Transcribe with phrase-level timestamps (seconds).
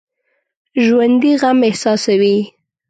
[0.85, 2.37] ژوندي غم احساسوي